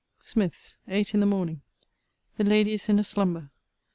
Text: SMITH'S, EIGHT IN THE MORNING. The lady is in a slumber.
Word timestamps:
SMITH'S, 0.19 0.79
EIGHT 0.87 1.13
IN 1.13 1.19
THE 1.19 1.27
MORNING. 1.27 1.61
The 2.37 2.43
lady 2.43 2.73
is 2.73 2.89
in 2.89 2.97
a 2.97 3.03
slumber. 3.03 3.51